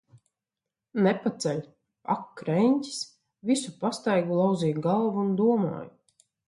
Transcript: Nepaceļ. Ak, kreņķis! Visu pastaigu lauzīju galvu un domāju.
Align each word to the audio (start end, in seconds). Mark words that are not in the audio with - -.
Nepaceļ. 1.07 1.59
Ak, 2.15 2.25
kreņķis! 2.41 2.99
Visu 3.51 3.77
pastaigu 3.85 4.43
lauzīju 4.43 4.87
galvu 4.91 5.27
un 5.29 5.35
domāju. 5.45 5.89